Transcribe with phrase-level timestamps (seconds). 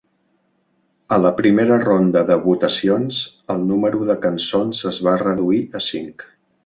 [1.17, 3.19] A la primera ronda de votacions,
[3.57, 6.27] el número de cançons es va reduir a cinc.